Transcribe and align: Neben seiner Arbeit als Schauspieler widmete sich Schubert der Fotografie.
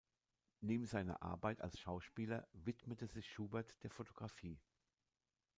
Neben 0.61 0.87
seiner 0.87 1.21
Arbeit 1.21 1.61
als 1.61 1.77
Schauspieler 1.77 2.47
widmete 2.53 3.05
sich 3.05 3.29
Schubert 3.29 3.75
der 3.83 3.91
Fotografie. 3.91 4.57